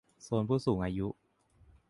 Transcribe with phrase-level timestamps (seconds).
[0.23, 1.07] โซนผู้สูงอายุ